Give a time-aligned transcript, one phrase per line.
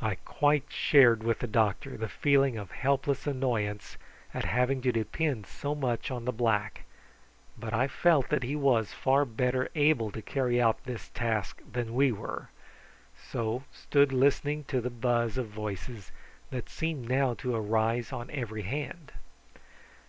[0.00, 3.96] I quite shared with the doctor the feeling of helpless annoyance
[4.32, 6.84] at having to depend so much on the black;
[7.58, 11.92] but I felt that he was far better able to carry out this task than
[11.94, 12.50] we were,
[13.32, 16.12] so stood listening to the buzz of voices,
[16.50, 19.10] that seemed now to arise on every hand.